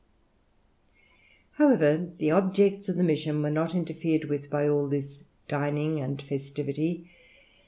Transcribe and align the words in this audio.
However, 1.57 2.11
the 2.17 2.31
objects 2.31 2.89
of 2.89 2.95
the 2.97 3.03
mission 3.03 3.43
were 3.43 3.51
not 3.51 3.75
interfered 3.75 4.25
with 4.29 4.49
by 4.49 4.67
all 4.67 4.87
this 4.87 5.23
dining 5.47 5.99
and 5.99 6.19
festivity. 6.19 7.07